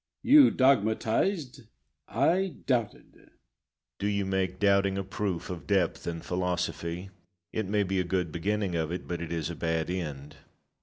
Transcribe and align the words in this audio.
You 0.23 0.49
dogmatised; 0.49 1.61
I 2.07 2.55
doubted. 2.65 3.05
Locke. 3.15 3.29
Do 3.99 4.07
you 4.07 4.25
make 4.25 4.59
doubting 4.59 4.97
a 4.97 5.03
proof 5.03 5.51
of 5.51 5.67
depth 5.67 6.07
in 6.07 6.21
philosophy? 6.21 7.11
It 7.53 7.67
may 7.67 7.83
be 7.83 7.99
a 7.99 8.03
good 8.03 8.31
beginning 8.31 8.73
of 8.75 8.91
it, 8.91 9.07
but 9.07 9.21
it 9.21 9.31
is 9.31 9.51
a 9.51 9.55
bad 9.55 9.91
end. 9.91 10.37